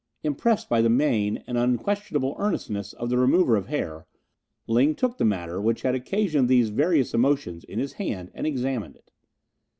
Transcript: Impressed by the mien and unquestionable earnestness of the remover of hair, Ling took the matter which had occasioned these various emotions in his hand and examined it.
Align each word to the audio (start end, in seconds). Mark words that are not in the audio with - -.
Impressed 0.23 0.67
by 0.67 0.81
the 0.81 0.89
mien 0.89 1.43
and 1.45 1.59
unquestionable 1.59 2.35
earnestness 2.39 2.93
of 2.93 3.11
the 3.11 3.19
remover 3.19 3.55
of 3.55 3.67
hair, 3.67 4.07
Ling 4.65 4.95
took 4.95 5.19
the 5.19 5.23
matter 5.25 5.61
which 5.61 5.83
had 5.83 5.93
occasioned 5.93 6.49
these 6.49 6.69
various 6.69 7.13
emotions 7.13 7.63
in 7.65 7.77
his 7.77 7.93
hand 7.93 8.31
and 8.33 8.47
examined 8.47 8.95
it. 8.95 9.11